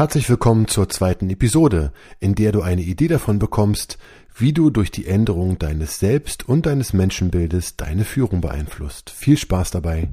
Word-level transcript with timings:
Herzlich 0.00 0.30
willkommen 0.30 0.66
zur 0.66 0.88
zweiten 0.88 1.28
Episode, 1.28 1.92
in 2.20 2.34
der 2.34 2.52
du 2.52 2.62
eine 2.62 2.80
Idee 2.80 3.06
davon 3.06 3.38
bekommst, 3.38 3.98
wie 4.34 4.54
du 4.54 4.70
durch 4.70 4.90
die 4.90 5.06
Änderung 5.06 5.58
deines 5.58 5.98
Selbst 5.98 6.48
und 6.48 6.64
deines 6.64 6.94
Menschenbildes 6.94 7.76
deine 7.76 8.04
Führung 8.04 8.40
beeinflusst. 8.40 9.10
Viel 9.10 9.36
Spaß 9.36 9.72
dabei. 9.72 10.08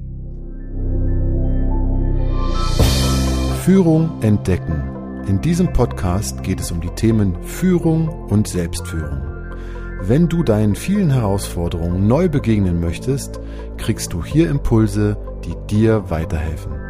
Führung 3.64 4.20
entdecken. 4.20 5.24
In 5.26 5.40
diesem 5.40 5.72
Podcast 5.72 6.42
geht 6.42 6.60
es 6.60 6.70
um 6.70 6.82
die 6.82 6.90
Themen 6.90 7.42
Führung 7.42 8.10
und 8.26 8.46
Selbstführung. 8.46 9.22
Wenn 10.02 10.28
du 10.28 10.42
deinen 10.42 10.74
vielen 10.76 11.08
Herausforderungen 11.08 12.06
neu 12.06 12.28
begegnen 12.28 12.78
möchtest, 12.78 13.40
kriegst 13.78 14.12
du 14.12 14.22
hier 14.22 14.50
Impulse, 14.50 15.16
die 15.46 15.54
dir 15.70 16.10
weiterhelfen. 16.10 16.87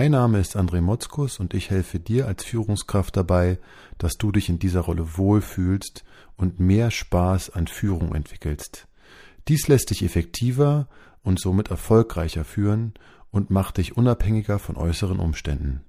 Mein 0.00 0.12
Name 0.12 0.40
ist 0.40 0.56
André 0.56 0.80
Motzkus 0.80 1.40
und 1.40 1.52
ich 1.52 1.68
helfe 1.68 2.00
dir 2.00 2.26
als 2.26 2.42
Führungskraft 2.42 3.14
dabei, 3.18 3.58
dass 3.98 4.14
du 4.14 4.32
dich 4.32 4.48
in 4.48 4.58
dieser 4.58 4.80
Rolle 4.80 5.18
wohlfühlst 5.18 6.04
und 6.38 6.58
mehr 6.58 6.90
Spaß 6.90 7.50
an 7.50 7.66
Führung 7.66 8.14
entwickelst. 8.14 8.86
Dies 9.46 9.68
lässt 9.68 9.90
dich 9.90 10.02
effektiver 10.02 10.88
und 11.22 11.38
somit 11.38 11.68
erfolgreicher 11.68 12.44
führen 12.44 12.94
und 13.30 13.50
macht 13.50 13.76
dich 13.76 13.98
unabhängiger 13.98 14.58
von 14.58 14.76
äußeren 14.76 15.18
Umständen. 15.18 15.82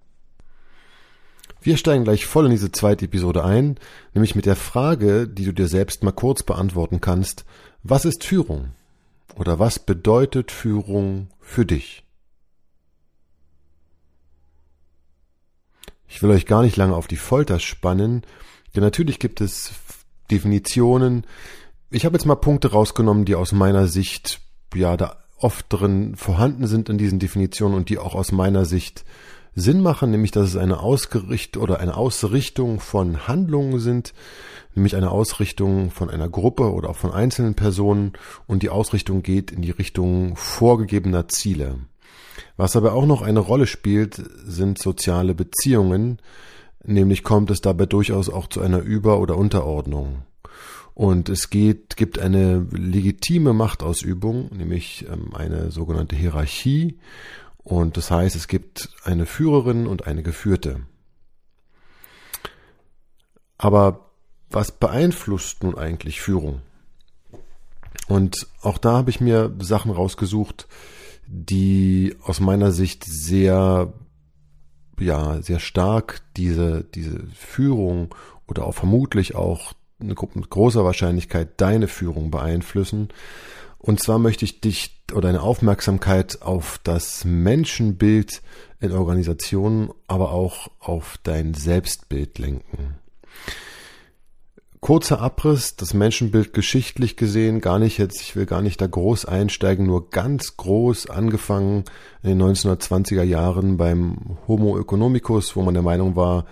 Wir 1.61 1.77
steigen 1.77 2.03
gleich 2.03 2.25
voll 2.25 2.47
in 2.47 2.51
diese 2.51 2.73
zweite 2.73 3.05
Episode 3.05 3.45
ein, 3.45 3.77
nämlich 4.13 4.35
mit 4.35 4.45
der 4.45 4.57
Frage, 4.57 5.25
die 5.25 5.45
du 5.45 5.53
dir 5.53 5.69
selbst 5.69 6.03
mal 6.03 6.11
kurz 6.11 6.43
beantworten 6.43 6.99
kannst, 6.99 7.45
was 7.81 8.03
ist 8.03 8.25
Führung? 8.25 8.71
Oder 9.37 9.57
was 9.57 9.79
bedeutet 9.79 10.51
Führung 10.51 11.29
für 11.39 11.65
dich? 11.65 12.03
Ich 16.13 16.21
will 16.21 16.29
euch 16.29 16.45
gar 16.45 16.61
nicht 16.61 16.75
lange 16.75 16.93
auf 16.93 17.07
die 17.07 17.15
Folter 17.15 17.57
spannen, 17.59 18.23
denn 18.75 18.83
natürlich 18.83 19.17
gibt 19.17 19.39
es 19.39 19.71
Definitionen. 20.29 21.25
Ich 21.89 22.03
habe 22.05 22.15
jetzt 22.15 22.25
mal 22.25 22.35
Punkte 22.35 22.71
rausgenommen, 22.71 23.23
die 23.23 23.35
aus 23.35 23.53
meiner 23.53 23.87
Sicht 23.87 24.41
ja 24.75 24.97
da 24.97 25.15
oft 25.37 25.67
drin 25.69 26.17
vorhanden 26.17 26.67
sind 26.67 26.89
in 26.89 26.97
diesen 26.97 27.19
Definitionen 27.19 27.75
und 27.77 27.87
die 27.87 27.97
auch 27.97 28.13
aus 28.13 28.33
meiner 28.33 28.65
Sicht 28.65 29.05
Sinn 29.55 29.81
machen, 29.81 30.11
nämlich 30.11 30.31
dass 30.31 30.49
es 30.49 30.57
eine 30.57 30.81
Ausgericht 30.81 31.55
oder 31.55 31.79
eine 31.79 31.95
Ausrichtung 31.95 32.81
von 32.81 33.29
Handlungen 33.29 33.79
sind, 33.79 34.13
nämlich 34.75 34.97
eine 34.97 35.11
Ausrichtung 35.11 35.91
von 35.91 36.09
einer 36.09 36.27
Gruppe 36.27 36.73
oder 36.73 36.89
auch 36.89 36.97
von 36.97 37.13
einzelnen 37.13 37.55
Personen 37.55 38.11
und 38.47 38.63
die 38.63 38.69
Ausrichtung 38.69 39.23
geht 39.23 39.49
in 39.51 39.61
die 39.61 39.71
Richtung 39.71 40.35
vorgegebener 40.35 41.29
Ziele. 41.29 41.79
Was 42.57 42.75
aber 42.75 42.93
auch 42.93 43.05
noch 43.05 43.21
eine 43.21 43.39
Rolle 43.39 43.67
spielt, 43.67 44.15
sind 44.45 44.77
soziale 44.79 45.33
Beziehungen, 45.33 46.19
nämlich 46.83 47.23
kommt 47.23 47.51
es 47.51 47.61
dabei 47.61 47.85
durchaus 47.85 48.29
auch 48.29 48.47
zu 48.47 48.61
einer 48.61 48.79
Über- 48.79 49.19
oder 49.19 49.37
Unterordnung. 49.37 50.23
Und 50.93 51.29
es 51.29 51.49
geht, 51.49 51.95
gibt 51.95 52.19
eine 52.19 52.67
legitime 52.71 53.53
Machtausübung, 53.53 54.49
nämlich 54.55 55.05
ähm, 55.09 55.33
eine 55.33 55.71
sogenannte 55.71 56.15
Hierarchie. 56.15 56.99
Und 57.57 57.97
das 57.97 58.11
heißt, 58.11 58.35
es 58.35 58.47
gibt 58.47 58.89
eine 59.03 59.25
Führerin 59.25 59.87
und 59.87 60.05
eine 60.05 60.23
Geführte. 60.23 60.81
Aber 63.57 64.11
was 64.49 64.71
beeinflusst 64.71 65.63
nun 65.63 65.77
eigentlich 65.77 66.19
Führung? 66.19 66.61
Und 68.07 68.47
auch 68.61 68.77
da 68.77 68.93
habe 68.93 69.09
ich 69.09 69.21
mir 69.21 69.55
Sachen 69.59 69.91
rausgesucht, 69.91 70.67
die 71.33 72.15
aus 72.23 72.41
meiner 72.41 72.73
Sicht 72.73 73.05
sehr, 73.05 73.93
ja, 74.99 75.41
sehr 75.41 75.59
stark 75.59 76.21
diese, 76.35 76.83
diese 76.83 77.23
Führung 77.33 78.13
oder 78.47 78.65
auch 78.65 78.73
vermutlich 78.73 79.33
auch 79.33 79.73
eine, 80.01 80.13
mit 80.33 80.49
großer 80.49 80.83
Wahrscheinlichkeit 80.83 81.61
deine 81.61 81.87
Führung 81.87 82.31
beeinflussen. 82.31 83.09
Und 83.77 84.01
zwar 84.01 84.19
möchte 84.19 84.43
ich 84.43 84.59
dich 84.59 85.03
oder 85.13 85.21
deine 85.21 85.41
Aufmerksamkeit 85.41 86.41
auf 86.41 86.79
das 86.83 87.23
Menschenbild 87.23 88.41
in 88.81 88.91
Organisationen, 88.91 89.89
aber 90.07 90.31
auch 90.31 90.69
auf 90.79 91.17
dein 91.23 91.53
Selbstbild 91.53 92.39
lenken. 92.39 93.00
Kurzer 94.81 95.21
Abriss, 95.21 95.75
das 95.75 95.93
Menschenbild 95.93 96.53
geschichtlich 96.53 97.15
gesehen, 97.15 97.61
gar 97.61 97.77
nicht 97.77 97.99
jetzt, 97.99 98.19
ich 98.19 98.35
will 98.35 98.47
gar 98.47 98.63
nicht 98.63 98.81
da 98.81 98.87
groß 98.87 99.25
einsteigen, 99.25 99.85
nur 99.85 100.09
ganz 100.09 100.57
groß 100.57 101.07
angefangen 101.07 101.83
in 102.23 102.39
den 102.39 102.41
1920er 102.41 103.21
Jahren 103.21 103.77
beim 103.77 104.39
Homo 104.47 104.79
economicus, 104.79 105.55
wo 105.55 105.61
man 105.61 105.75
der 105.75 105.83
Meinung 105.83 106.15
war, 106.15 106.45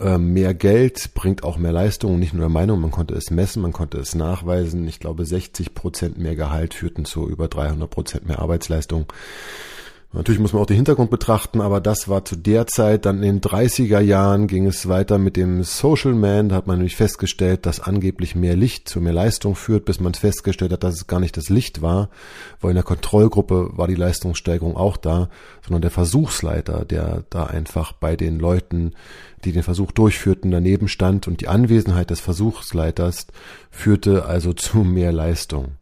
ähm, 0.00 0.32
mehr 0.32 0.54
Geld 0.54 1.14
bringt 1.14 1.44
auch 1.44 1.56
mehr 1.56 1.70
Leistung, 1.70 2.18
nicht 2.18 2.32
nur 2.32 2.42
der 2.42 2.48
Meinung, 2.48 2.80
man 2.80 2.90
konnte 2.90 3.14
es 3.14 3.30
messen, 3.30 3.62
man 3.62 3.72
konnte 3.72 3.98
es 3.98 4.16
nachweisen. 4.16 4.88
Ich 4.88 4.98
glaube, 4.98 5.24
60 5.24 5.72
Prozent 5.72 6.18
mehr 6.18 6.34
Gehalt 6.34 6.74
führten 6.74 7.04
zu 7.04 7.28
über 7.28 7.46
300 7.46 7.88
Prozent 7.88 8.26
mehr 8.26 8.40
Arbeitsleistung. 8.40 9.06
Natürlich 10.10 10.40
muss 10.40 10.54
man 10.54 10.62
auch 10.62 10.66
den 10.66 10.76
Hintergrund 10.76 11.10
betrachten, 11.10 11.60
aber 11.60 11.82
das 11.82 12.08
war 12.08 12.24
zu 12.24 12.34
der 12.34 12.66
Zeit, 12.66 13.04
dann 13.04 13.22
in 13.22 13.40
den 13.40 13.40
30er 13.42 14.00
Jahren 14.00 14.46
ging 14.46 14.66
es 14.66 14.88
weiter 14.88 15.18
mit 15.18 15.36
dem 15.36 15.62
Social 15.64 16.14
Man, 16.14 16.48
da 16.48 16.56
hat 16.56 16.66
man 16.66 16.78
nämlich 16.78 16.96
festgestellt, 16.96 17.66
dass 17.66 17.78
angeblich 17.78 18.34
mehr 18.34 18.56
Licht 18.56 18.88
zu 18.88 19.02
mehr 19.02 19.12
Leistung 19.12 19.54
führt, 19.54 19.84
bis 19.84 20.00
man 20.00 20.14
festgestellt 20.14 20.72
hat, 20.72 20.82
dass 20.82 20.94
es 20.94 21.08
gar 21.08 21.20
nicht 21.20 21.36
das 21.36 21.50
Licht 21.50 21.82
war, 21.82 22.08
weil 22.62 22.70
in 22.70 22.76
der 22.76 22.84
Kontrollgruppe 22.84 23.72
war 23.76 23.86
die 23.86 23.96
Leistungssteigerung 23.96 24.78
auch 24.78 24.96
da, 24.96 25.28
sondern 25.62 25.82
der 25.82 25.90
Versuchsleiter, 25.90 26.86
der 26.86 27.24
da 27.28 27.44
einfach 27.44 27.92
bei 27.92 28.16
den 28.16 28.38
Leuten, 28.38 28.92
die 29.44 29.52
den 29.52 29.62
Versuch 29.62 29.92
durchführten, 29.92 30.50
daneben 30.50 30.88
stand. 30.88 31.28
Und 31.28 31.42
die 31.42 31.48
Anwesenheit 31.48 32.08
des 32.08 32.20
Versuchsleiters 32.20 33.26
führte 33.70 34.24
also 34.24 34.54
zu 34.54 34.78
mehr 34.78 35.12
Leistung. 35.12 35.77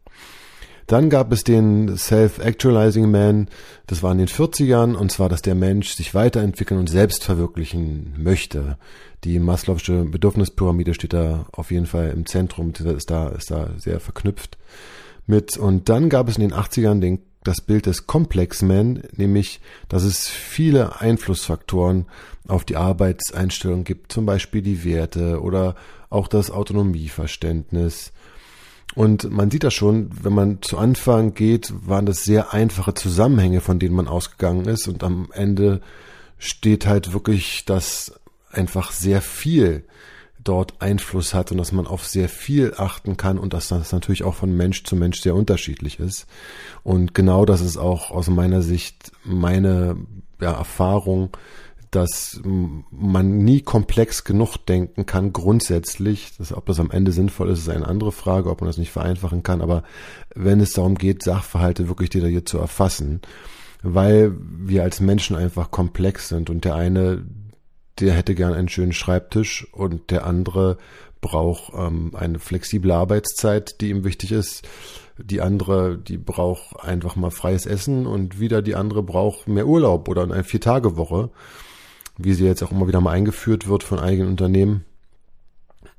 Dann 0.87 1.09
gab 1.09 1.33
es 1.33 1.43
den 1.43 1.97
Self-Actualizing 1.97 3.11
Man, 3.11 3.49
das 3.87 4.03
war 4.03 4.13
in 4.13 4.19
den 4.19 4.29
40ern, 4.29 4.95
und 4.95 5.11
zwar, 5.11 5.27
dass 5.27 5.41
der 5.41 5.53
Mensch 5.53 5.89
sich 5.89 6.13
weiterentwickeln 6.15 6.79
und 6.79 6.89
selbst 6.89 7.25
verwirklichen 7.25 8.13
möchte. 8.17 8.77
Die 9.25 9.37
Maslow'sche 9.39 10.09
Bedürfnispyramide 10.09 10.93
steht 10.93 11.11
da 11.11 11.45
auf 11.51 11.71
jeden 11.71 11.87
Fall 11.87 12.11
im 12.11 12.25
Zentrum, 12.25 12.71
ist 12.71 13.11
da, 13.11 13.27
ist 13.27 13.51
da 13.51 13.71
sehr 13.77 13.99
verknüpft 13.99 14.57
mit. 15.25 15.57
Und 15.57 15.89
dann 15.89 16.07
gab 16.07 16.29
es 16.29 16.37
in 16.37 16.47
den 16.47 16.53
80ern 16.53 17.01
den, 17.01 17.19
das 17.43 17.59
Bild 17.59 17.85
des 17.85 18.07
Complex 18.07 18.61
Man, 18.61 19.03
nämlich, 19.13 19.59
dass 19.89 20.03
es 20.03 20.29
viele 20.29 21.01
Einflussfaktoren 21.01 22.05
auf 22.47 22.63
die 22.63 22.77
Arbeitseinstellung 22.77 23.83
gibt, 23.83 24.13
zum 24.13 24.25
Beispiel 24.25 24.61
die 24.61 24.85
Werte 24.85 25.41
oder 25.41 25.75
auch 26.09 26.29
das 26.29 26.49
Autonomieverständnis 26.49 28.13
und 28.95 29.29
man 29.29 29.51
sieht 29.51 29.63
das 29.63 29.73
schon, 29.73 30.09
wenn 30.23 30.33
man 30.33 30.61
zu 30.61 30.77
Anfang 30.77 31.33
geht, 31.33 31.71
waren 31.85 32.05
das 32.05 32.23
sehr 32.23 32.53
einfache 32.53 32.93
Zusammenhänge, 32.93 33.61
von 33.61 33.79
denen 33.79 33.95
man 33.95 34.07
ausgegangen 34.07 34.65
ist. 34.65 34.87
Und 34.87 35.03
am 35.03 35.29
Ende 35.33 35.81
steht 36.39 36.87
halt 36.87 37.13
wirklich, 37.13 37.65
dass 37.65 38.19
einfach 38.51 38.91
sehr 38.91 39.21
viel 39.21 39.83
dort 40.43 40.81
Einfluss 40.81 41.33
hat 41.33 41.51
und 41.51 41.57
dass 41.57 41.71
man 41.71 41.85
auf 41.85 42.07
sehr 42.07 42.29
viel 42.29 42.73
achten 42.77 43.17
kann 43.17 43.37
und 43.37 43.53
dass 43.53 43.67
das 43.67 43.91
natürlich 43.91 44.23
auch 44.23 44.35
von 44.35 44.55
Mensch 44.55 44.83
zu 44.83 44.95
Mensch 44.95 45.19
sehr 45.19 45.35
unterschiedlich 45.35 45.99
ist. 45.99 46.25
Und 46.83 47.13
genau 47.13 47.45
das 47.45 47.61
ist 47.61 47.77
auch 47.77 48.11
aus 48.11 48.29
meiner 48.29 48.61
Sicht 48.61 49.11
meine 49.23 49.97
ja, 50.39 50.53
Erfahrung, 50.53 51.35
dass 51.91 52.41
man 52.43 53.37
nie 53.39 53.61
komplex 53.61 54.23
genug 54.23 54.57
denken 54.57 55.05
kann, 55.05 55.31
grundsätzlich. 55.33 56.33
Das, 56.37 56.53
ob 56.53 56.65
das 56.65 56.79
am 56.79 56.91
Ende 56.91 57.11
sinnvoll 57.11 57.49
ist, 57.49 57.59
ist 57.59 57.69
eine 57.69 57.87
andere 57.87 58.11
Frage, 58.11 58.49
ob 58.49 58.61
man 58.61 58.67
das 58.67 58.77
nicht 58.77 58.91
vereinfachen 58.91 59.43
kann. 59.43 59.61
Aber 59.61 59.83
wenn 60.35 60.59
es 60.59 60.73
darum 60.73 60.95
geht, 60.95 61.23
Sachverhalte 61.23 61.87
wirklich 61.87 62.09
detailliert 62.09 62.49
zu 62.49 62.57
erfassen, 62.57 63.21
weil 63.83 64.35
wir 64.39 64.83
als 64.83 64.99
Menschen 64.99 65.35
einfach 65.35 65.71
komplex 65.71 66.29
sind 66.29 66.49
und 66.49 66.65
der 66.65 66.75
eine, 66.75 67.25
der 67.99 68.13
hätte 68.13 68.35
gern 68.35 68.53
einen 68.53 68.69
schönen 68.69 68.93
Schreibtisch 68.93 69.67
und 69.71 70.11
der 70.11 70.25
andere 70.25 70.77
braucht 71.21 71.73
ähm, 71.75 72.11
eine 72.15 72.39
flexible 72.39 72.91
Arbeitszeit, 72.91 73.81
die 73.81 73.89
ihm 73.89 74.03
wichtig 74.03 74.31
ist. 74.31 74.67
Die 75.17 75.41
andere, 75.41 75.97
die 75.97 76.17
braucht 76.17 76.79
einfach 76.79 77.15
mal 77.15 77.31
freies 77.31 77.65
Essen 77.65 78.05
und 78.05 78.39
wieder 78.39 78.61
die 78.61 78.75
andere 78.75 79.01
braucht 79.01 79.47
mehr 79.47 79.65
Urlaub 79.65 80.09
oder 80.09 80.23
eine 80.23 80.43
Vier-Tage-Woche 80.43 81.31
wie 82.17 82.33
sie 82.33 82.45
jetzt 82.45 82.63
auch 82.63 82.71
immer 82.71 82.87
wieder 82.87 83.01
mal 83.01 83.11
eingeführt 83.11 83.67
wird 83.67 83.83
von 83.83 83.99
einigen 83.99 84.27
Unternehmen. 84.27 84.85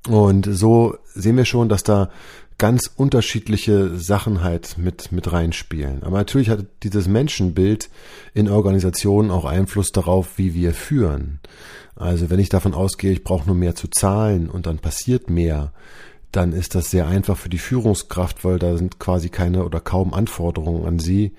Und 0.08 0.46
so 0.50 0.96
sehen 1.14 1.36
wir 1.36 1.44
schon, 1.44 1.68
dass 1.68 1.82
da 1.82 2.10
ganz 2.58 2.90
unterschiedliche 2.94 3.96
Sachen 3.96 4.42
halt 4.42 4.78
mit, 4.78 5.12
mit 5.12 5.32
reinspielen. 5.32 6.02
Aber 6.02 6.18
natürlich 6.18 6.50
hat 6.50 6.66
dieses 6.82 7.06
Menschenbild 7.06 7.88
in 8.34 8.48
Organisationen 8.48 9.30
auch 9.30 9.44
Einfluss 9.44 9.92
darauf, 9.92 10.38
wie 10.38 10.54
wir 10.54 10.74
führen. 10.74 11.38
Also 11.94 12.30
wenn 12.30 12.40
ich 12.40 12.48
davon 12.48 12.74
ausgehe, 12.74 13.12
ich 13.12 13.22
brauche 13.24 13.46
nur 13.46 13.54
mehr 13.54 13.76
zu 13.76 13.88
zahlen 13.88 14.50
und 14.50 14.66
dann 14.66 14.78
passiert 14.78 15.30
mehr, 15.30 15.72
dann 16.32 16.52
ist 16.52 16.74
das 16.74 16.90
sehr 16.90 17.06
einfach 17.06 17.36
für 17.36 17.48
die 17.48 17.58
Führungskraft, 17.58 18.44
weil 18.44 18.58
da 18.58 18.76
sind 18.76 18.98
quasi 18.98 19.28
keine 19.28 19.64
oder 19.64 19.80
kaum 19.80 20.12
Anforderungen 20.12 20.84
an 20.84 20.98
sie, 20.98 21.32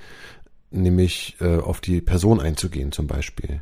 nämlich 0.71 1.38
äh, 1.39 1.57
auf 1.57 1.81
die 1.81 2.01
Person 2.01 2.39
einzugehen 2.39 2.92
zum 2.92 3.07
Beispiel. 3.07 3.62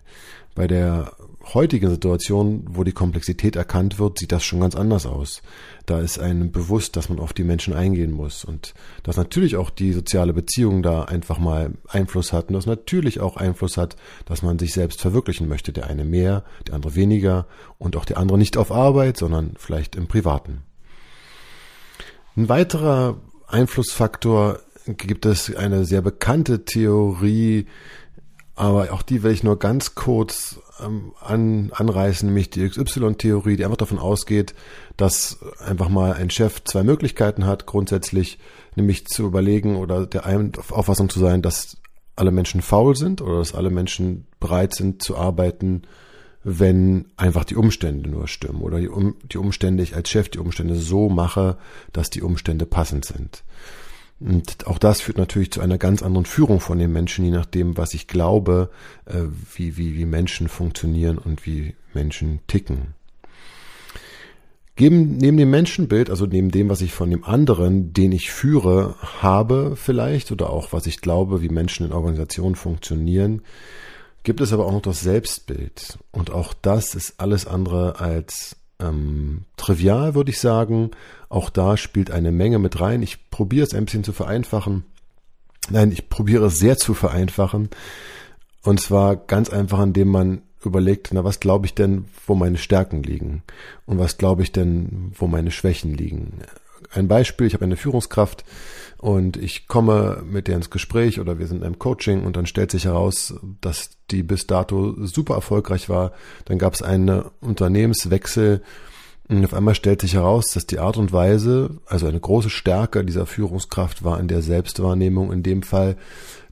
Bei 0.56 0.68
der 0.68 1.12
heutigen 1.54 1.90
Situation, 1.90 2.66
wo 2.70 2.84
die 2.84 2.92
Komplexität 2.92 3.56
erkannt 3.56 4.00
wird, 4.00 4.20
sieht 4.20 4.32
das 4.32 4.44
schon 4.44 4.60
ganz 4.60 4.76
anders 4.76 5.06
aus. 5.06 5.42
Da 5.86 6.00
ist 6.00 6.20
einem 6.20 6.52
bewusst, 6.52 6.96
dass 6.96 7.10
man 7.10 7.20
auf 7.20 7.32
die 7.32 7.44
Menschen 7.44 7.74
eingehen 7.74 8.12
muss 8.12 8.44
und 8.44 8.74
dass 9.04 9.18
natürlich 9.18 9.56
auch 9.56 9.70
die 9.70 9.94
soziale 9.94 10.34
Beziehung 10.34 10.84
da 10.84 11.04
einfach 11.04 11.40
mal 11.40 11.74
Einfluss 11.88 12.34
hat 12.34 12.48
und 12.48 12.56
dass 12.56 12.66
natürlich 12.66 13.20
auch 13.20 13.38
Einfluss 13.38 13.78
hat, 13.78 13.96
dass 14.26 14.42
man 14.42 14.60
sich 14.60 14.74
selbst 14.74 15.00
verwirklichen 15.00 15.48
möchte. 15.48 15.72
Der 15.72 15.88
eine 15.88 16.06
mehr, 16.06 16.44
der 16.66 16.74
andere 16.74 16.96
weniger 16.96 17.46
und 17.78 17.96
auch 17.96 18.06
der 18.06 18.18
andere 18.18 18.38
nicht 18.38 18.58
auf 18.58 18.72
Arbeit, 18.72 19.18
sondern 19.18 19.54
vielleicht 19.58 19.96
im 19.96 20.08
Privaten. 20.08 20.64
Ein 22.36 22.50
weiterer 22.50 23.22
Einflussfaktor 23.48 24.60
gibt 24.96 25.26
es 25.26 25.54
eine 25.56 25.86
sehr 25.86 26.02
bekannte 26.02 26.66
Theorie, 26.66 27.68
aber 28.56 28.92
auch 28.92 29.02
die 29.02 29.22
will 29.22 29.32
ich 29.32 29.44
nur 29.44 29.60
ganz 29.60 29.94
kurz 29.94 30.60
ähm, 30.84 31.14
an, 31.22 31.72
anreißen, 31.74 32.28
nämlich 32.28 32.50
die 32.50 32.68
XY-Theorie, 32.68 33.56
die 33.56 33.66
einfach 33.66 33.78
davon 33.78 34.00
ausgeht, 34.00 34.56
dass 34.96 35.40
einfach 35.60 35.90
mal 35.90 36.14
ein 36.14 36.30
Chef 36.30 36.64
zwei 36.64 36.84
Möglichkeiten 36.84 37.46
hat, 37.46 37.66
grundsätzlich, 37.66 38.40
nämlich 38.76 39.06
zu 39.06 39.26
überlegen 39.26 39.76
oder 39.76 40.08
der 40.08 40.26
Auffassung 40.72 41.10
zu 41.10 41.20
sein, 41.20 41.42
dass 41.42 41.78
alle 42.16 42.32
Menschen 42.32 42.62
faul 42.62 42.96
sind 42.96 43.22
oder 43.22 43.38
dass 43.38 43.54
alle 43.54 43.70
Menschen 43.70 44.26
bereit 44.40 44.74
sind 44.74 45.04
zu 45.04 45.16
arbeiten, 45.16 45.84
wenn 46.44 47.12
einfach 47.18 47.44
die 47.44 47.56
Umstände 47.56 48.10
nur 48.10 48.28
stimmen 48.28 48.62
oder 48.62 48.80
die, 48.80 48.88
um, 48.88 49.18
die 49.24 49.38
Umstände, 49.38 49.84
ich 49.84 49.96
als 49.96 50.10
Chef 50.10 50.30
die 50.30 50.40
Umstände 50.40 50.76
so 50.76 51.10
mache, 51.10 51.58
dass 51.94 52.10
die 52.10 52.22
Umstände 52.22 52.66
passend 52.66 53.06
sind. 53.06 53.44
Und 54.20 54.66
auch 54.66 54.80
das 54.80 55.02
führt 55.02 55.18
natürlich 55.18 55.52
zu 55.52 55.62
einer 55.62 55.78
ganz 55.78 56.02
anderen 56.02 56.26
Führung 56.26 56.60
von 56.60 56.80
den 56.80 56.92
Menschen, 56.92 57.26
je 57.26 57.32
nachdem, 57.32 57.78
was 57.78 57.94
ich 57.94 58.08
glaube, 58.08 58.70
äh, 59.06 59.22
wie, 59.54 59.78
wie, 59.78 59.96
wie 59.96 60.06
Menschen 60.06 60.48
funktionieren 60.48 61.18
und 61.18 61.46
wie 61.46 61.76
Menschen 61.94 62.40
ticken. 62.48 62.96
Geben, 64.76 65.18
neben 65.18 65.38
dem 65.38 65.50
Menschenbild, 65.50 66.10
also 66.12 66.26
neben 66.28 66.52
dem, 66.52 66.70
was 66.70 66.82
ich 66.82 66.94
von 66.94 67.10
dem 67.10 67.24
anderen, 67.24 67.94
den 67.94 68.12
ich 68.12 68.30
führe, 68.30 68.96
habe 69.22 69.76
vielleicht, 69.76 70.32
oder 70.32 70.52
auch 70.52 70.72
was 70.72 70.86
ich 70.86 71.02
glaube, 71.02 71.42
wie 71.42 71.50
Menschen 71.50 71.86
in 71.88 71.94
Organisationen 71.94 72.56
funktionieren, 72.56 73.42
gibt 74.22 74.40
es 74.40 74.54
aber 74.54 74.66
auch 74.66 74.72
noch 74.72 74.82
das 74.82 75.02
Selbstbild. 75.02 75.98
Und 76.12 76.32
auch 76.32 76.54
das 76.54 76.94
ist 76.94 77.20
alles 77.20 77.48
andere 77.48 78.00
als 78.00 78.56
ähm, 78.80 79.46
trivial, 79.56 80.16
würde 80.16 80.32
ich 80.32 80.40
sagen. 80.40 80.92
Auch 81.30 81.50
da 81.50 81.78
spielt 81.78 82.12
eine 82.12 82.32
Menge 82.32 82.60
mit 82.60 82.80
rein. 82.80 83.02
Ich 83.04 83.30
probiere 83.30 83.66
es 83.66 83.74
ein 83.74 83.86
bisschen 83.86 84.04
zu 84.04 84.14
vereinfachen. 84.14 84.86
Nein, 85.70 85.92
ich 85.92 86.10
probiere 86.10 86.46
es 86.48 86.60
sehr 86.60 86.78
zu 86.78 86.94
vereinfachen. 86.94 87.70
Und 88.64 88.82
zwar 88.82 89.16
ganz 89.16 89.50
einfach, 89.50 89.82
indem 89.82 90.10
man 90.10 90.42
überlegt, 90.64 91.10
na, 91.12 91.24
was 91.24 91.40
glaube 91.40 91.66
ich 91.66 91.74
denn, 91.74 92.06
wo 92.26 92.36
meine 92.36 92.58
Stärken 92.58 93.04
liegen? 93.04 93.44
Und 93.86 94.00
was 94.00 94.18
glaube 94.18 94.44
ich 94.44 94.52
denn, 94.52 95.12
wo 95.16 95.28
meine 95.28 95.52
Schwächen 95.52 95.94
liegen? 95.94 96.42
Ein 96.92 97.08
Beispiel, 97.08 97.48
ich 97.48 97.54
habe 97.54 97.66
eine 97.66 97.78
Führungskraft 97.78 98.44
und 98.98 99.38
ich 99.38 99.68
komme 99.68 100.24
mit 100.26 100.48
der 100.48 100.56
ins 100.56 100.70
Gespräch 100.70 101.20
oder 101.20 101.40
wir 101.40 101.48
sind 101.48 101.64
im 101.64 101.80
Coaching 101.80 102.24
und 102.24 102.36
dann 102.36 102.46
stellt 102.46 102.72
sich 102.72 102.86
heraus, 102.86 103.36
dass 103.62 103.92
die 104.12 104.24
bis 104.24 104.48
dato 104.48 104.96
super 105.06 105.36
erfolgreich 105.36 105.90
war. 105.90 106.14
Dann 106.46 106.58
gab 106.58 106.74
es 106.74 106.82
einen 106.82 107.24
Unternehmenswechsel 107.42 108.62
und 109.30 109.44
auf 109.44 109.54
einmal 109.54 109.76
stellt 109.76 110.02
sich 110.02 110.14
heraus, 110.14 110.52
dass 110.54 110.68
die 110.68 110.80
Art 110.80 110.98
und 110.98 111.12
Weise, 111.12 111.82
also 111.86 112.08
eine 112.08 112.20
große 112.20 112.50
Stärke 112.50 113.04
dieser 113.04 113.26
Führungskraft 113.26 114.04
war 114.04 114.20
in 114.20 114.30
der 114.30 114.42
Selbstwahrnehmung 114.42 115.34
in 115.34 115.44
dem 115.44 115.64
Fall, 115.64 115.98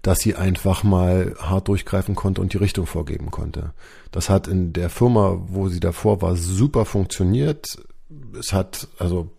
dass 0.02 0.20
sie 0.20 0.36
einfach 0.36 0.84
mal 0.84 1.36
hart 1.40 1.70
durchgreifen 1.70 2.16
konnte 2.16 2.42
und 2.42 2.54
die 2.54 2.58
Richtung 2.58 2.86
vorgeben 2.86 3.32
konnte. 3.32 3.74
Das 4.12 4.30
hat 4.30 4.48
in 4.48 4.74
der 4.74 4.90
Firma, 4.90 5.42
wo 5.48 5.70
sie 5.70 5.80
davor 5.80 6.22
war, 6.22 6.36
super 6.36 6.86
funktioniert. 6.86 7.78
Es 8.38 8.52
hat 8.52 8.90
also 9.00 9.32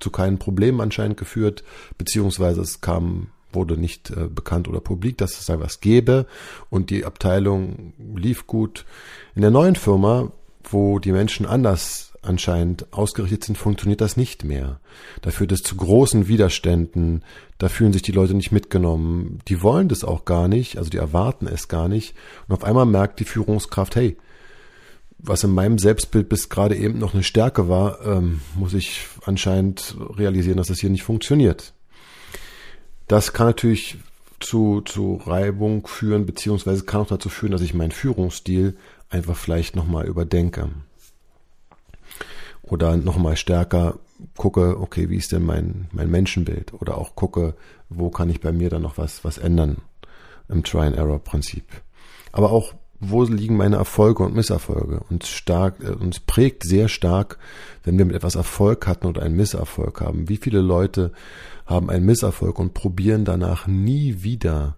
zu 0.00 0.10
keinen 0.10 0.38
Problemen 0.38 0.80
anscheinend 0.80 1.16
geführt, 1.16 1.64
beziehungsweise 1.98 2.60
es 2.60 2.80
kam 2.80 3.28
wurde 3.54 3.76
nicht 3.76 4.10
äh, 4.10 4.26
bekannt 4.28 4.68
oder 4.68 4.80
publik, 4.80 5.16
dass 5.18 5.38
es 5.38 5.46
da 5.46 5.60
was 5.60 5.80
gäbe 5.80 6.26
und 6.70 6.90
die 6.90 7.04
Abteilung 7.04 7.92
lief 8.14 8.46
gut. 8.46 8.84
In 9.34 9.42
der 9.42 9.52
neuen 9.52 9.76
Firma, 9.76 10.32
wo 10.64 10.98
die 10.98 11.12
Menschen 11.12 11.46
anders 11.46 12.12
anscheinend 12.22 12.92
ausgerichtet 12.92 13.44
sind, 13.44 13.56
funktioniert 13.56 14.00
das 14.00 14.16
nicht 14.16 14.44
mehr. 14.44 14.80
Da 15.22 15.30
führt 15.30 15.52
es 15.52 15.62
zu 15.62 15.76
großen 15.76 16.26
Widerständen, 16.26 17.22
da 17.58 17.68
fühlen 17.68 17.92
sich 17.92 18.02
die 18.02 18.12
Leute 18.12 18.34
nicht 18.34 18.50
mitgenommen, 18.50 19.40
die 19.46 19.62
wollen 19.62 19.88
das 19.88 20.04
auch 20.04 20.24
gar 20.24 20.48
nicht, 20.48 20.78
also 20.78 20.90
die 20.90 20.96
erwarten 20.96 21.46
es 21.46 21.68
gar 21.68 21.88
nicht. 21.88 22.14
Und 22.48 22.54
auf 22.54 22.64
einmal 22.64 22.86
merkt 22.86 23.20
die 23.20 23.24
Führungskraft, 23.24 23.94
hey, 23.96 24.16
was 25.26 25.42
in 25.44 25.50
meinem 25.50 25.78
Selbstbild 25.78 26.28
bis 26.28 26.48
gerade 26.48 26.76
eben 26.76 26.98
noch 26.98 27.14
eine 27.14 27.22
Stärke 27.22 27.68
war, 27.68 28.04
ähm, 28.06 28.40
muss 28.54 28.74
ich 28.74 29.06
anscheinend 29.24 29.96
realisieren, 30.16 30.58
dass 30.58 30.68
das 30.68 30.80
hier 30.80 30.90
nicht 30.90 31.02
funktioniert. 31.02 31.72
Das 33.08 33.32
kann 33.32 33.46
natürlich 33.46 33.98
zu, 34.40 34.82
zu 34.82 35.20
Reibung 35.24 35.86
führen, 35.86 36.26
beziehungsweise 36.26 36.84
kann 36.84 37.00
auch 37.00 37.06
dazu 37.06 37.28
führen, 37.28 37.52
dass 37.52 37.62
ich 37.62 37.74
meinen 37.74 37.90
Führungsstil 37.90 38.76
einfach 39.08 39.36
vielleicht 39.36 39.76
nochmal 39.76 40.06
überdenke. 40.06 40.68
Oder 42.62 42.96
nochmal 42.96 43.36
stärker 43.36 43.98
gucke, 44.36 44.80
okay, 44.80 45.10
wie 45.10 45.16
ist 45.16 45.32
denn 45.32 45.44
mein, 45.44 45.88
mein 45.92 46.10
Menschenbild? 46.10 46.72
Oder 46.74 46.98
auch 46.98 47.14
gucke, 47.14 47.54
wo 47.88 48.10
kann 48.10 48.30
ich 48.30 48.40
bei 48.40 48.52
mir 48.52 48.70
dann 48.70 48.82
noch 48.82 48.98
was, 48.98 49.24
was 49.24 49.38
ändern 49.38 49.78
im 50.48 50.62
Try-and-Error-Prinzip. 50.62 51.64
Aber 52.32 52.52
auch, 52.52 52.74
wo 53.10 53.22
liegen 53.24 53.56
meine 53.56 53.76
Erfolge 53.76 54.22
und 54.22 54.34
Misserfolge? 54.34 55.00
Und 55.08 55.24
stark, 55.24 55.76
äh, 55.80 55.92
uns 55.92 56.20
prägt 56.20 56.64
sehr 56.64 56.88
stark, 56.88 57.38
wenn 57.82 57.98
wir 57.98 58.04
mit 58.04 58.16
etwas 58.16 58.34
Erfolg 58.34 58.86
hatten 58.86 59.06
oder 59.06 59.22
einen 59.22 59.36
Misserfolg 59.36 60.00
haben. 60.00 60.28
Wie 60.28 60.36
viele 60.36 60.60
Leute 60.60 61.12
haben 61.66 61.90
einen 61.90 62.04
Misserfolg 62.04 62.58
und 62.58 62.74
probieren 62.74 63.24
danach 63.24 63.66
nie 63.66 64.22
wieder 64.22 64.76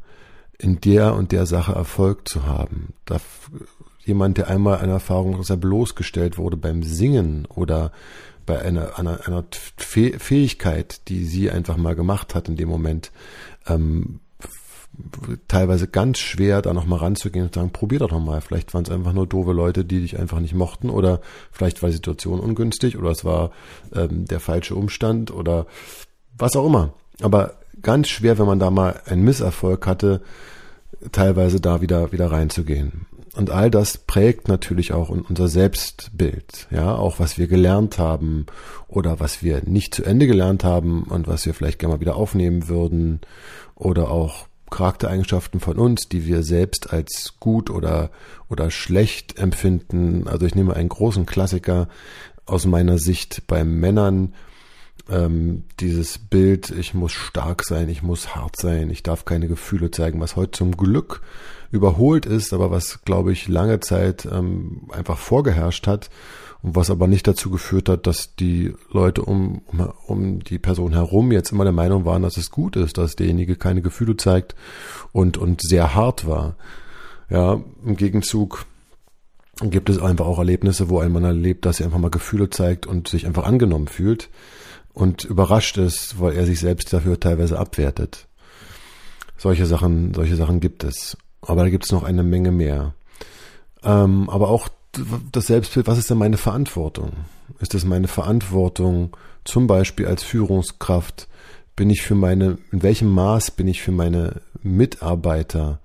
in 0.58 0.80
der 0.80 1.14
und 1.14 1.32
der 1.32 1.46
Sache 1.46 1.72
Erfolg 1.72 2.28
zu 2.28 2.46
haben. 2.46 2.94
Da, 3.04 3.20
jemand, 4.04 4.38
der 4.38 4.48
einmal 4.48 4.78
eine 4.78 4.92
Erfahrung, 4.92 5.36
dass 5.36 5.50
er 5.50 5.56
bloßgestellt 5.56 6.38
wurde 6.38 6.56
beim 6.56 6.82
Singen 6.82 7.46
oder 7.46 7.92
bei 8.46 8.60
einer, 8.60 8.98
einer, 8.98 9.26
einer 9.26 9.44
Fähigkeit, 9.76 11.08
die 11.08 11.24
sie 11.24 11.50
einfach 11.50 11.76
mal 11.76 11.96
gemacht 11.96 12.34
hat 12.34 12.48
in 12.48 12.56
dem 12.56 12.68
Moment, 12.68 13.10
ähm, 13.66 14.20
teilweise 15.48 15.88
ganz 15.88 16.18
schwer, 16.18 16.62
da 16.62 16.72
nochmal 16.72 17.00
ranzugehen 17.00 17.46
und 17.46 17.54
sagen, 17.54 17.70
probier 17.70 17.98
doch 17.98 18.10
nochmal. 18.10 18.40
Vielleicht 18.40 18.74
waren 18.74 18.84
es 18.84 18.90
einfach 18.90 19.12
nur 19.12 19.26
doofe 19.26 19.52
Leute, 19.52 19.84
die 19.84 20.00
dich 20.00 20.18
einfach 20.18 20.40
nicht 20.40 20.54
mochten 20.54 20.90
oder 20.90 21.20
vielleicht 21.52 21.82
war 21.82 21.88
die 21.88 21.96
Situation 21.96 22.40
ungünstig 22.40 22.96
oder 22.96 23.10
es 23.10 23.24
war 23.24 23.50
ähm, 23.94 24.24
der 24.26 24.40
falsche 24.40 24.74
Umstand 24.74 25.30
oder 25.30 25.66
was 26.38 26.56
auch 26.56 26.66
immer. 26.66 26.92
Aber 27.20 27.54
ganz 27.82 28.08
schwer, 28.08 28.38
wenn 28.38 28.46
man 28.46 28.58
da 28.58 28.70
mal 28.70 29.00
einen 29.06 29.22
Misserfolg 29.22 29.86
hatte, 29.86 30.22
teilweise 31.12 31.60
da 31.60 31.80
wieder, 31.80 32.12
wieder 32.12 32.30
reinzugehen. 32.30 33.06
Und 33.36 33.50
all 33.50 33.70
das 33.70 33.98
prägt 33.98 34.48
natürlich 34.48 34.94
auch 34.94 35.10
unser 35.10 35.48
Selbstbild, 35.48 36.68
ja, 36.70 36.94
auch 36.94 37.18
was 37.18 37.36
wir 37.36 37.48
gelernt 37.48 37.98
haben 37.98 38.46
oder 38.88 39.20
was 39.20 39.42
wir 39.42 39.60
nicht 39.66 39.94
zu 39.94 40.04
Ende 40.04 40.26
gelernt 40.26 40.64
haben 40.64 41.02
und 41.02 41.28
was 41.28 41.44
wir 41.44 41.52
vielleicht 41.52 41.78
gerne 41.78 41.96
mal 41.96 42.00
wieder 42.00 42.16
aufnehmen 42.16 42.68
würden 42.68 43.20
oder 43.74 44.10
auch 44.10 44.46
Charaktereigenschaften 44.70 45.60
von 45.60 45.78
uns, 45.78 46.08
die 46.08 46.26
wir 46.26 46.42
selbst 46.42 46.92
als 46.92 47.34
gut 47.40 47.70
oder, 47.70 48.10
oder 48.48 48.70
schlecht 48.70 49.38
empfinden. 49.38 50.26
Also 50.28 50.46
ich 50.46 50.54
nehme 50.54 50.74
einen 50.74 50.88
großen 50.88 51.26
Klassiker 51.26 51.88
aus 52.46 52.66
meiner 52.66 52.98
Sicht 52.98 53.46
bei 53.46 53.64
Männern, 53.64 54.34
ähm, 55.08 55.64
dieses 55.80 56.18
Bild, 56.18 56.70
ich 56.70 56.94
muss 56.94 57.12
stark 57.12 57.64
sein, 57.64 57.88
ich 57.88 58.02
muss 58.02 58.34
hart 58.34 58.56
sein, 58.56 58.90
ich 58.90 59.02
darf 59.02 59.24
keine 59.24 59.48
Gefühle 59.48 59.90
zeigen, 59.90 60.20
was 60.20 60.36
heute 60.36 60.52
zum 60.52 60.76
Glück 60.76 61.20
überholt 61.70 62.26
ist, 62.26 62.52
aber 62.52 62.70
was, 62.70 63.04
glaube 63.04 63.32
ich, 63.32 63.48
lange 63.48 63.80
Zeit 63.80 64.26
ähm, 64.30 64.88
einfach 64.90 65.18
vorgeherrscht 65.18 65.86
hat 65.86 66.10
und 66.62 66.74
was 66.74 66.90
aber 66.90 67.06
nicht 67.06 67.26
dazu 67.26 67.50
geführt 67.50 67.88
hat, 67.88 68.06
dass 68.06 68.34
die 68.34 68.74
Leute 68.90 69.22
um, 69.22 69.62
um, 69.66 69.92
um 70.06 70.40
die 70.40 70.58
Person 70.58 70.92
herum 70.92 71.30
jetzt 71.32 71.52
immer 71.52 71.64
der 71.64 71.72
Meinung 71.72 72.04
waren, 72.04 72.22
dass 72.22 72.36
es 72.36 72.50
gut 72.50 72.76
ist, 72.76 72.98
dass 72.98 73.16
derjenige 73.16 73.56
keine 73.56 73.82
Gefühle 73.82 74.16
zeigt 74.16 74.54
und, 75.12 75.36
und 75.36 75.60
sehr 75.62 75.94
hart 75.94 76.26
war. 76.26 76.56
Ja, 77.28 77.60
im 77.84 77.96
Gegenzug 77.96 78.66
gibt 79.60 79.88
es 79.88 80.00
einfach 80.00 80.26
auch 80.26 80.38
Erlebnisse, 80.38 80.88
wo 80.88 80.98
ein 80.98 81.12
Mann 81.12 81.24
erlebt, 81.24 81.64
dass 81.64 81.80
er 81.80 81.86
einfach 81.86 81.98
mal 81.98 82.10
Gefühle 82.10 82.50
zeigt 82.50 82.86
und 82.86 83.08
sich 83.08 83.26
einfach 83.26 83.44
angenommen 83.44 83.88
fühlt 83.88 84.28
und 84.96 85.26
überrascht 85.26 85.76
ist, 85.76 86.18
weil 86.20 86.34
er 86.34 86.46
sich 86.46 86.58
selbst 86.58 86.90
dafür 86.90 87.20
teilweise 87.20 87.58
abwertet. 87.58 88.28
Solche 89.36 89.66
Sachen, 89.66 90.14
solche 90.14 90.36
Sachen 90.36 90.58
gibt 90.58 90.84
es. 90.84 91.18
Aber 91.42 91.64
da 91.64 91.68
gibt 91.68 91.84
es 91.84 91.92
noch 91.92 92.02
eine 92.02 92.22
Menge 92.22 92.50
mehr. 92.50 92.94
Ähm, 93.82 94.30
aber 94.30 94.48
auch 94.48 94.68
das 95.32 95.48
Selbstbild, 95.48 95.86
was 95.86 95.98
ist 95.98 96.08
denn 96.08 96.16
meine 96.16 96.38
Verantwortung? 96.38 97.12
Ist 97.60 97.74
es 97.74 97.84
meine 97.84 98.08
Verantwortung, 98.08 99.14
zum 99.44 99.66
Beispiel 99.66 100.06
als 100.06 100.22
Führungskraft, 100.22 101.28
bin 101.76 101.90
ich 101.90 102.00
für 102.00 102.14
meine, 102.14 102.56
in 102.72 102.82
welchem 102.82 103.10
Maß 103.10 103.50
bin 103.50 103.68
ich 103.68 103.82
für 103.82 103.92
meine 103.92 104.40
Mitarbeiter 104.62 105.78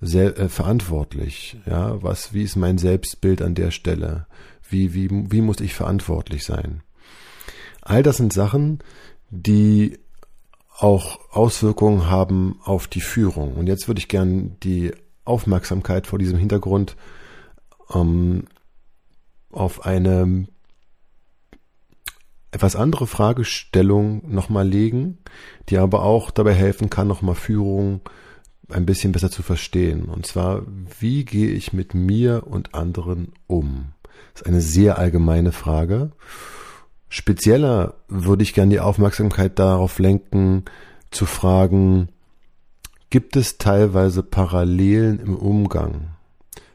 sehr, 0.00 0.38
äh, 0.38 0.48
verantwortlich? 0.48 1.56
Ja, 1.66 2.00
was, 2.00 2.32
wie 2.32 2.44
ist 2.44 2.54
mein 2.54 2.78
Selbstbild 2.78 3.42
an 3.42 3.56
der 3.56 3.72
Stelle? 3.72 4.26
Wie, 4.70 4.94
wie, 4.94 5.08
wie 5.10 5.40
muss 5.40 5.58
ich 5.58 5.74
verantwortlich 5.74 6.44
sein? 6.44 6.82
All 7.82 8.02
das 8.02 8.16
sind 8.16 8.32
Sachen, 8.32 8.78
die 9.30 9.98
auch 10.78 11.20
Auswirkungen 11.30 12.08
haben 12.08 12.58
auf 12.64 12.88
die 12.88 13.00
Führung. 13.00 13.54
Und 13.54 13.66
jetzt 13.66 13.88
würde 13.88 13.98
ich 13.98 14.08
gern 14.08 14.56
die 14.62 14.92
Aufmerksamkeit 15.24 16.06
vor 16.06 16.18
diesem 16.18 16.38
Hintergrund 16.38 16.96
ähm, 17.94 18.44
auf 19.50 19.84
eine 19.84 20.46
etwas 22.50 22.76
andere 22.76 23.06
Fragestellung 23.06 24.22
nochmal 24.30 24.68
legen, 24.68 25.18
die 25.68 25.78
aber 25.78 26.02
auch 26.02 26.30
dabei 26.30 26.52
helfen 26.52 26.90
kann, 26.90 27.08
nochmal 27.08 27.34
Führung 27.34 28.00
ein 28.68 28.86
bisschen 28.86 29.12
besser 29.12 29.30
zu 29.30 29.42
verstehen. 29.42 30.04
Und 30.04 30.26
zwar, 30.26 30.62
wie 31.00 31.24
gehe 31.24 31.50
ich 31.50 31.72
mit 31.72 31.94
mir 31.94 32.46
und 32.46 32.74
anderen 32.74 33.32
um? 33.46 33.92
Das 34.32 34.42
ist 34.42 34.46
eine 34.46 34.60
sehr 34.60 34.98
allgemeine 34.98 35.52
Frage. 35.52 36.12
Spezieller 37.14 37.92
würde 38.08 38.42
ich 38.42 38.54
gerne 38.54 38.70
die 38.70 38.80
Aufmerksamkeit 38.80 39.58
darauf 39.58 39.98
lenken, 39.98 40.64
zu 41.10 41.26
fragen, 41.26 42.08
gibt 43.10 43.36
es 43.36 43.58
teilweise 43.58 44.22
Parallelen 44.22 45.20
im 45.20 45.36
Umgang? 45.36 46.12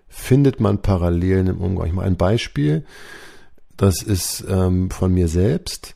Findet 0.07 0.59
man 0.59 0.83
Parallelen 0.83 1.47
im 1.47 1.57
Umgang? 1.57 1.87
Ich 1.87 1.93
mache 1.93 2.05
ein 2.05 2.17
Beispiel, 2.17 2.85
das 3.77 4.03
ist 4.03 4.45
ähm, 4.47 4.91
von 4.91 5.11
mir 5.11 5.27
selbst. 5.27 5.95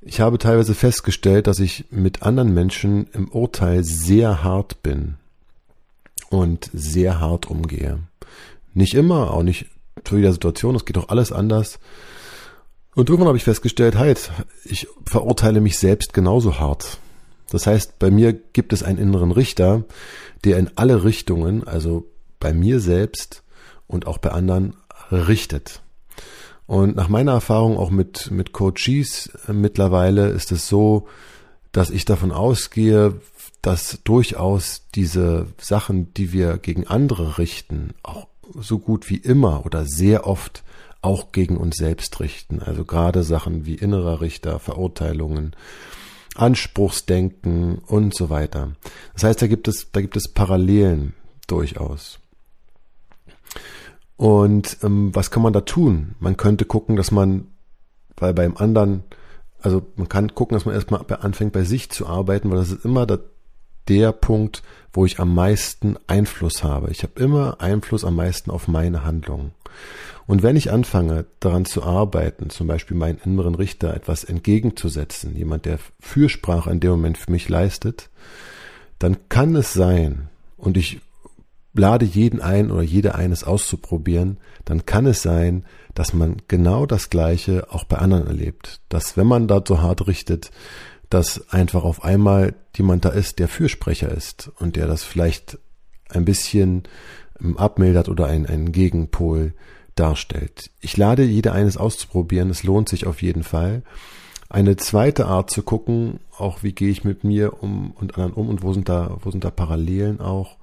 Ich 0.00 0.18
habe 0.18 0.38
teilweise 0.38 0.74
festgestellt, 0.74 1.46
dass 1.46 1.58
ich 1.58 1.84
mit 1.90 2.22
anderen 2.22 2.54
Menschen 2.54 3.06
im 3.12 3.28
Urteil 3.28 3.84
sehr 3.84 4.42
hart 4.42 4.82
bin 4.82 5.16
und 6.30 6.70
sehr 6.72 7.20
hart 7.20 7.50
umgehe. 7.50 7.98
Nicht 8.72 8.94
immer, 8.94 9.34
auch 9.34 9.42
nicht 9.42 9.66
zu 10.04 10.16
jeder 10.16 10.32
Situation, 10.32 10.74
es 10.74 10.86
geht 10.86 10.96
auch 10.96 11.10
alles 11.10 11.32
anders. 11.32 11.78
Und 12.94 13.08
irgendwann 13.08 13.28
habe 13.28 13.38
ich 13.38 13.44
festgestellt, 13.44 13.96
halt, 13.96 14.30
ich 14.64 14.86
verurteile 15.04 15.60
mich 15.60 15.78
selbst 15.78 16.14
genauso 16.14 16.58
hart. 16.58 16.98
Das 17.50 17.66
heißt, 17.66 17.98
bei 17.98 18.10
mir 18.10 18.32
gibt 18.32 18.72
es 18.72 18.82
einen 18.82 18.98
inneren 18.98 19.30
Richter, 19.30 19.84
der 20.44 20.58
in 20.58 20.70
alle 20.76 21.04
Richtungen, 21.04 21.66
also 21.66 22.06
bei 22.40 22.52
mir 22.52 22.80
selbst 22.80 23.42
und 23.86 24.06
auch 24.06 24.18
bei 24.18 24.30
anderen, 24.30 24.74
richtet. 25.10 25.82
Und 26.66 26.96
nach 26.96 27.08
meiner 27.08 27.32
Erfahrung 27.32 27.76
auch 27.76 27.90
mit, 27.90 28.30
mit 28.30 28.52
Coaches 28.52 29.30
äh, 29.48 29.52
mittlerweile 29.52 30.28
ist 30.28 30.50
es 30.50 30.66
so, 30.66 31.06
dass 31.72 31.90
ich 31.90 32.04
davon 32.04 32.32
ausgehe, 32.32 33.20
dass 33.60 34.00
durchaus 34.04 34.82
diese 34.94 35.46
Sachen, 35.58 36.12
die 36.14 36.32
wir 36.32 36.58
gegen 36.58 36.86
andere 36.86 37.38
richten, 37.38 37.90
auch 38.02 38.28
so 38.58 38.78
gut 38.78 39.10
wie 39.10 39.16
immer 39.16 39.66
oder 39.66 39.84
sehr 39.84 40.26
oft 40.26 40.63
auch 41.04 41.32
gegen 41.32 41.56
uns 41.56 41.76
selbst 41.76 42.20
richten. 42.20 42.60
Also 42.60 42.84
gerade 42.84 43.22
Sachen 43.22 43.66
wie 43.66 43.74
innerer 43.74 44.20
Richter, 44.20 44.58
Verurteilungen, 44.58 45.54
Anspruchsdenken 46.34 47.78
und 47.78 48.14
so 48.14 48.30
weiter. 48.30 48.72
Das 49.12 49.24
heißt, 49.24 49.42
da 49.42 49.46
gibt 49.46 49.68
es, 49.68 49.90
da 49.92 50.00
gibt 50.00 50.16
es 50.16 50.32
Parallelen 50.32 51.14
durchaus. 51.46 52.18
Und 54.16 54.78
ähm, 54.82 55.14
was 55.14 55.30
kann 55.30 55.42
man 55.42 55.52
da 55.52 55.60
tun? 55.60 56.14
Man 56.20 56.36
könnte 56.36 56.64
gucken, 56.64 56.96
dass 56.96 57.10
man, 57.10 57.48
weil 58.16 58.32
beim 58.32 58.56
anderen, 58.56 59.04
also 59.60 59.86
man 59.96 60.08
kann 60.08 60.34
gucken, 60.34 60.56
dass 60.56 60.64
man 60.64 60.74
erstmal 60.74 61.04
anfängt 61.20 61.52
bei 61.52 61.64
sich 61.64 61.90
zu 61.90 62.06
arbeiten, 62.06 62.50
weil 62.50 62.58
das 62.58 62.70
ist 62.70 62.84
immer 62.84 63.06
der, 63.06 63.20
der 63.88 64.12
Punkt, 64.12 64.62
wo 64.92 65.04
ich 65.04 65.18
am 65.20 65.34
meisten 65.34 65.98
Einfluss 66.06 66.64
habe. 66.64 66.90
Ich 66.90 67.02
habe 67.02 67.20
immer 67.20 67.60
Einfluss 67.60 68.04
am 68.04 68.16
meisten 68.16 68.50
auf 68.50 68.68
meine 68.68 69.04
Handlungen. 69.04 69.52
Und 70.26 70.42
wenn 70.42 70.56
ich 70.56 70.72
anfange, 70.72 71.26
daran 71.40 71.64
zu 71.64 71.82
arbeiten, 71.82 72.50
zum 72.50 72.66
Beispiel 72.66 72.96
meinen 72.96 73.18
inneren 73.24 73.54
Richter 73.54 73.94
etwas 73.94 74.24
entgegenzusetzen, 74.24 75.36
jemand, 75.36 75.66
der 75.66 75.78
Fürsprache 76.00 76.70
in 76.70 76.80
dem 76.80 76.92
Moment 76.92 77.18
für 77.18 77.30
mich 77.30 77.48
leistet, 77.48 78.10
dann 78.98 79.28
kann 79.28 79.54
es 79.54 79.72
sein, 79.72 80.28
und 80.56 80.76
ich 80.76 81.00
lade 81.74 82.04
jeden 82.04 82.40
ein 82.40 82.70
oder 82.70 82.82
jede 82.82 83.14
eines 83.14 83.44
auszuprobieren, 83.44 84.38
dann 84.64 84.86
kann 84.86 85.06
es 85.06 85.22
sein, 85.22 85.64
dass 85.94 86.14
man 86.14 86.36
genau 86.48 86.86
das 86.86 87.10
Gleiche 87.10 87.66
auch 87.70 87.84
bei 87.84 87.98
anderen 87.98 88.26
erlebt. 88.26 88.80
Dass 88.88 89.16
wenn 89.16 89.26
man 89.26 89.48
da 89.48 89.62
so 89.66 89.82
hart 89.82 90.06
richtet, 90.06 90.50
dass 91.10 91.50
einfach 91.50 91.84
auf 91.84 92.04
einmal 92.04 92.54
jemand 92.76 93.04
da 93.04 93.10
ist, 93.10 93.38
der 93.38 93.48
Fürsprecher 93.48 94.10
ist 94.10 94.50
und 94.58 94.76
der 94.76 94.86
das 94.86 95.02
vielleicht 95.04 95.58
ein 96.08 96.24
bisschen 96.24 96.84
abmildert 97.56 98.08
oder 98.08 98.26
einen, 98.26 98.46
einen 98.46 98.72
Gegenpol 98.72 99.54
darstellt. 99.94 100.70
Ich 100.80 100.96
lade 100.96 101.24
jede 101.24 101.52
eines 101.52 101.76
auszuprobieren, 101.76 102.50
es 102.50 102.62
lohnt 102.62 102.88
sich 102.88 103.06
auf 103.06 103.22
jeden 103.22 103.42
Fall. 103.42 103.82
Eine 104.48 104.76
zweite 104.76 105.26
Art 105.26 105.50
zu 105.50 105.62
gucken, 105.62 106.20
auch 106.36 106.62
wie 106.62 106.72
gehe 106.72 106.90
ich 106.90 107.04
mit 107.04 107.24
mir 107.24 107.62
um 107.62 107.92
und 107.92 108.14
anderen 108.14 108.32
um 108.34 108.48
und 108.48 108.62
wo 108.62 108.72
sind 108.72 108.88
da, 108.88 109.16
wo 109.22 109.30
sind 109.30 109.44
da 109.44 109.50
Parallelen 109.50 110.20
auch, 110.20 110.56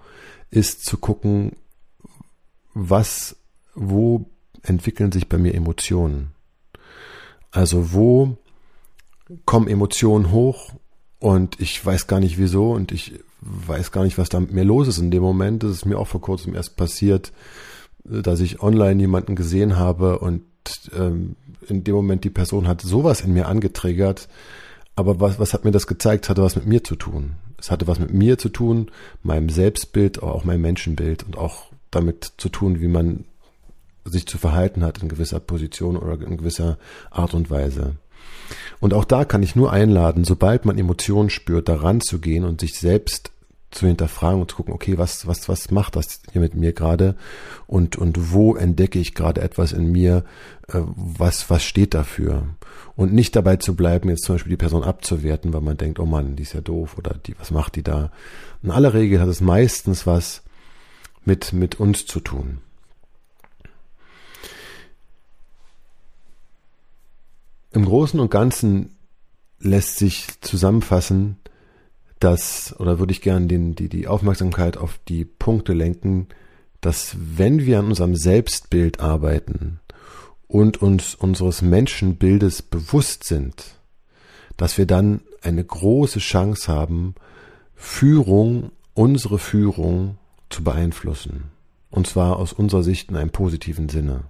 ist 0.50 0.86
zu 0.86 0.98
gucken, 0.98 1.54
was, 2.74 3.36
wo 3.74 4.26
entwickeln 4.64 5.12
sich 5.12 5.28
bei 5.28 5.38
mir 5.38 5.54
Emotionen. 5.54 6.32
Also 7.52 7.94
wo 7.94 8.38
kommen 9.46 9.68
Emotionen 9.68 10.32
hoch 10.32 10.74
und 11.20 11.60
ich 11.60 11.84
weiß 11.86 12.08
gar 12.08 12.20
nicht 12.20 12.38
wieso 12.38 12.72
und 12.72 12.92
ich 12.92 13.20
weiß 13.42 13.92
gar 13.92 14.04
nicht, 14.04 14.18
was 14.18 14.30
da 14.30 14.40
mit 14.40 14.54
mir 14.54 14.64
los 14.64 14.88
ist 14.88 15.00
in 15.00 15.12
dem 15.12 15.24
Moment. 15.24 15.64
Das 15.64 15.72
ist 15.72 15.86
mir 15.86 15.98
auch 15.98 16.08
vor 16.08 16.22
kurzem 16.22 16.56
erst 16.56 16.78
passiert, 16.78 17.32
dass 18.04 18.40
ich 18.40 18.62
online 18.62 19.02
jemanden 19.02 19.36
gesehen 19.36 19.78
habe 19.78 20.20
und 20.20 20.44
ähm, 20.96 21.36
in 21.68 21.84
dem 21.84 21.96
Moment 21.96 22.24
die 22.24 22.30
Person 22.30 22.68
hat 22.68 22.82
sowas 22.82 23.22
in 23.22 23.34
mir 23.34 23.48
angetriggert. 23.48 24.28
Aber 24.96 25.20
was, 25.20 25.40
was 25.40 25.54
hat 25.54 25.66
mir 25.66 25.72
das 25.72 25.88
gezeigt? 25.88 26.30
Hatte 26.30 26.44
was 26.44 26.56
mit 26.56 26.66
mir 26.66 26.84
zu 26.84 26.96
tun. 26.96 27.34
Es 27.58 27.72
hatte 27.72 27.88
was 27.88 28.00
mit 28.00 28.14
mir 28.14 28.38
zu 28.38 28.50
tun, 28.50 28.92
meinem 29.24 29.50
Selbstbild, 29.50 30.22
aber 30.22 30.34
auch 30.34 30.44
meinem 30.44 30.62
Menschenbild 30.62 31.24
und 31.24 31.38
auch 31.38 31.66
damit 31.92 32.34
zu 32.38 32.50
tun, 32.50 32.82
wie 32.82 32.88
man 32.88 33.26
sich 34.04 34.26
zu 34.26 34.38
verhalten 34.38 34.84
hat 34.84 35.02
in 35.04 35.10
gewisser 35.10 35.40
Position 35.40 35.96
oder 35.96 36.14
in 36.26 36.38
gewisser 36.38 36.78
Art 37.12 37.34
und 37.34 37.50
Weise. 37.52 37.98
Und 38.80 38.94
auch 38.94 39.06
da 39.06 39.26
kann 39.26 39.44
ich 39.44 39.56
nur 39.56 39.72
einladen, 39.72 40.24
sobald 40.24 40.66
man 40.66 40.78
Emotionen 40.78 41.30
spürt, 41.30 41.70
daran 41.70 42.02
zu 42.02 42.20
gehen 42.20 42.44
und 42.44 42.62
sich 42.62 42.80
selbst 42.80 43.32
zu 43.72 43.88
hinterfragen 43.88 44.42
und 44.42 44.52
zu 44.52 44.58
gucken, 44.58 44.74
okay, 44.74 44.98
was, 44.98 45.28
was, 45.28 45.48
was 45.48 45.72
macht 45.72 45.96
das 45.96 46.22
hier 46.32 46.42
mit 46.42 46.56
mir 46.56 46.74
gerade 46.74 47.16
und, 47.68 47.96
und 47.96 48.34
wo 48.34 48.56
entdecke 48.56 49.00
ich 49.00 49.16
gerade 49.16 49.42
etwas 49.42 49.72
in 49.72 49.92
mir, 49.92 50.26
äh, 50.68 50.82
was, 50.96 51.50
was 51.50 51.64
steht 51.64 51.94
dafür? 51.94 52.44
Und 52.96 53.14
nicht 53.14 53.36
dabei 53.36 53.56
zu 53.56 53.76
bleiben, 53.76 54.10
jetzt 54.10 54.26
zum 54.26 54.36
Beispiel 54.36 54.52
die 54.52 54.58
Person 54.58 54.84
abzuwerten, 54.84 55.54
weil 55.54 55.62
man 55.62 55.78
denkt, 55.78 56.00
oh 56.00 56.06
Mann, 56.06 56.36
die 56.36 56.44
ist 56.44 56.54
ja 56.54 56.62
doof 56.62 56.98
oder 56.98 57.16
die, 57.26 57.34
was 57.40 57.52
macht 57.52 57.78
die 57.78 57.84
da? 57.84 58.12
In 58.62 58.72
aller 58.72 58.94
Regel 58.94 59.22
hat 59.22 59.30
es 59.30 59.40
meistens 59.40 60.06
was 60.06 60.44
mit, 61.24 61.54
mit 61.54 61.80
uns 61.80 62.06
zu 62.06 62.20
tun. 62.20 62.60
Im 67.72 67.86
Großen 67.86 68.20
und 68.20 68.32
Ganzen 68.32 68.98
lässt 69.60 69.98
sich 69.98 70.42
zusammenfassen, 70.42 71.38
dass, 72.20 72.80
oder 72.80 73.00
würde 73.00 73.14
ich 73.14 73.22
gerne 73.22 73.48
die, 73.48 73.90
die 73.90 74.08
Aufmerksamkeit 74.08 74.78
auf 74.78 75.00
die 75.08 75.26
Punkte 75.26 75.74
lenken, 75.74 76.28
dass 76.82 77.16
wenn 77.20 77.66
wir 77.66 77.80
an 77.80 77.86
unserem 77.86 78.16
Selbstbild 78.16 79.00
arbeiten, 79.00 79.80
und 80.52 80.82
uns 80.82 81.16
unseres 81.16 81.62
Menschenbildes 81.62 82.62
bewusst 82.62 83.24
sind, 83.24 83.76
dass 84.58 84.78
wir 84.78 84.86
dann 84.86 85.22
eine 85.42 85.64
große 85.64 86.20
Chance 86.20 86.72
haben, 86.72 87.16
Führung, 87.74 88.72
unsere 88.94 89.40
Führung 89.40 90.18
zu 90.50 90.64
beeinflussen. 90.64 91.46
Und 91.90 92.06
zwar 92.06 92.36
aus 92.38 92.52
unserer 92.52 92.84
Sicht 92.84 93.10
in 93.10 93.16
einem 93.16 93.32
positiven 93.32 93.88
Sinne. 93.88 94.26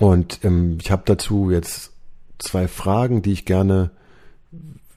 Und 0.00 0.40
ähm, 0.44 0.78
ich 0.80 0.90
habe 0.90 1.02
dazu 1.04 1.50
jetzt 1.50 1.92
zwei 2.38 2.68
Fragen, 2.68 3.20
die 3.20 3.32
ich 3.32 3.44
gerne 3.44 3.90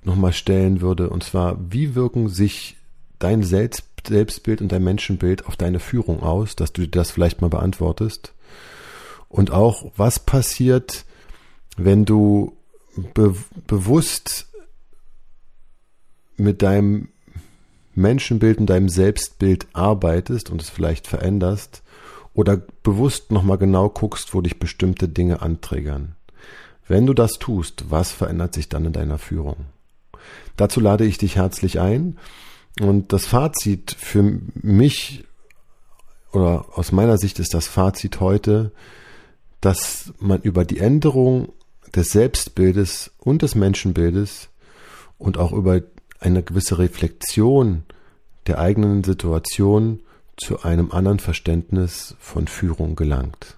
nochmal 0.04 0.32
stellen 0.32 0.80
würde. 0.80 1.10
Und 1.10 1.24
zwar, 1.24 1.58
wie 1.72 1.94
wirken 1.94 2.30
sich 2.30 2.78
dein 3.20 3.44
Selbst 3.44 3.86
Selbstbild 4.06 4.62
und 4.62 4.70
dein 4.74 4.84
Menschenbild 4.84 5.46
auf 5.46 5.56
deine 5.56 5.80
Führung 5.80 6.24
aus, 6.24 6.58
dass 6.58 6.74
du 6.74 6.88
das 6.88 7.12
vielleicht 7.12 7.42
mal 7.42 7.50
beantwortest? 7.50 8.34
Und 9.30 9.52
auch, 9.52 9.92
was 9.96 10.20
passiert, 10.20 11.06
wenn 11.78 12.06
du 12.06 12.58
be 13.14 13.34
bewusst 13.68 14.48
mit 16.36 16.62
deinem 16.62 17.10
Menschenbild 17.96 18.58
und 18.58 18.68
deinem 18.68 18.90
Selbstbild 18.90 19.68
arbeitest 19.74 20.50
und 20.50 20.62
es 20.62 20.70
vielleicht 20.70 21.08
veränderst 21.08 21.83
oder 22.34 22.58
bewusst 22.58 23.32
nochmal 23.32 23.58
genau 23.58 23.90
guckst, 23.90 24.34
wo 24.34 24.42
dich 24.42 24.60
bestimmte 24.60 25.08
Dinge 25.08 25.42
anträgern. 25.42 26.16
Wenn 26.88 27.06
du 27.06 27.14
das 27.14 27.34
tust, 27.34 27.86
was 27.90 28.12
verändert 28.12 28.54
sich 28.54 28.70
dann 28.70 28.86
in 28.86 28.94
deiner 28.94 29.18
Führung? 29.18 29.66
Dazu 30.58 30.80
lade 30.80 31.06
ich 31.06 31.18
dich 31.18 31.38
herzlich 31.38 31.80
ein 31.80 32.18
und 32.80 33.14
das 33.14 33.26
Fazit 33.26 33.96
für 33.98 34.40
mich 34.56 35.26
oder 36.32 36.66
aus 36.74 36.92
meiner 36.92 37.18
Sicht 37.18 37.40
ist 37.40 37.54
das 37.54 37.68
Fazit 37.68 38.20
heute, 38.20 38.72
dass 39.62 40.14
man 40.20 40.42
über 40.42 40.66
die 40.66 40.80
Änderung 40.80 41.54
des 41.96 42.10
Selbstbildes 42.10 43.12
und 43.20 43.44
des 43.44 43.56
Menschenbildes 43.56 44.50
und 45.18 45.38
auch 45.38 45.52
über 45.52 45.82
eine 46.20 46.42
gewisse 46.42 46.80
Reflexion 46.80 47.84
der 48.48 48.60
eigenen 48.60 49.04
Situation 49.04 50.02
zu 50.38 50.64
einem 50.64 50.92
anderen 50.92 51.20
Verständnis 51.20 52.16
von 52.20 52.48
Führung 52.48 52.96
gelangt. 52.96 53.58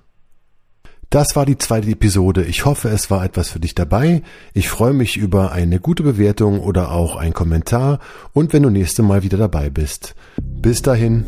Das 1.10 1.36
war 1.36 1.46
die 1.46 1.58
zweite 1.58 1.90
Episode. 1.90 2.44
Ich 2.44 2.66
hoffe, 2.66 2.90
es 2.90 3.10
war 3.10 3.24
etwas 3.24 3.50
für 3.50 3.60
dich 3.60 3.76
dabei. 3.76 4.22
Ich 4.54 4.70
freue 4.70 4.94
mich 4.94 5.18
über 5.18 5.52
eine 5.52 5.80
gute 5.80 6.04
Bewertung 6.04 6.60
oder 6.60 6.92
auch 6.92 7.16
ein 7.16 7.34
Kommentar 7.34 8.00
und 8.34 8.54
wenn 8.54 8.64
du 8.64 8.70
nächste 8.70 9.04
Mal 9.04 9.24
wieder 9.24 9.38
dabei 9.38 9.70
bist. 9.70 10.16
Bis 10.42 10.82
dahin. 10.82 11.24